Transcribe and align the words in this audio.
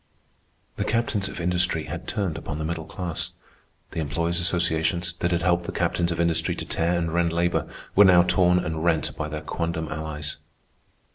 The 0.77 0.83
captains 0.83 1.29
of 1.29 1.39
industry 1.39 1.83
had 1.83 2.07
turned 2.07 2.35
upon 2.35 2.57
the 2.57 2.65
middle 2.65 2.85
class. 2.87 3.33
The 3.91 3.99
employers' 3.99 4.39
associations, 4.39 5.13
that 5.19 5.29
had 5.29 5.43
helped 5.43 5.65
the 5.65 5.71
captains 5.71 6.11
of 6.11 6.19
industry 6.19 6.55
to 6.55 6.65
tear 6.65 6.97
and 6.97 7.13
rend 7.13 7.31
labor, 7.31 7.69
were 7.95 8.03
now 8.05 8.23
torn 8.23 8.57
and 8.57 8.83
rent 8.83 9.15
by 9.15 9.27
their 9.27 9.41
quondam 9.41 9.89
allies. 9.89 10.37